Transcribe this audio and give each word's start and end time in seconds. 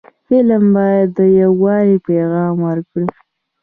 فلم 0.25 0.63
باید 0.75 1.07
د 1.17 1.19
یووالي 1.41 1.97
پیغام 2.07 2.55
ورکړي 2.67 3.07